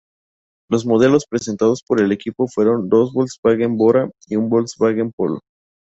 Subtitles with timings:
[0.67, 5.41] Los modelos presentados por el equipo fueron dos Volkswagen Bora y un Volkswagen Polo.